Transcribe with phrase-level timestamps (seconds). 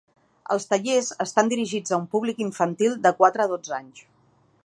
[0.53, 4.05] Els tallers estan dirigits a un públic infantil de quatre a dotze anys.